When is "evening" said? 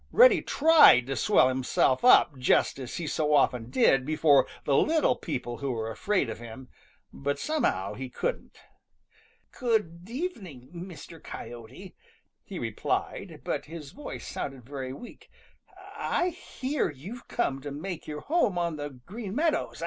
10.09-10.71